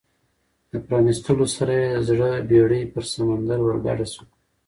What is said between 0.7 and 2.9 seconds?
د پرانیستلو سره یې د زړه بېړۍ